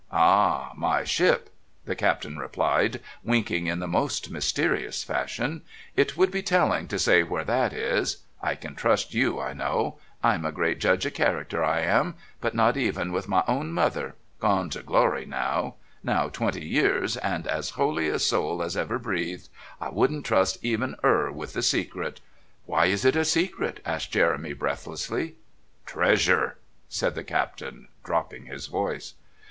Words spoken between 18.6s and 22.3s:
as ever breathed, I wouldn't trust even 'er with the secret."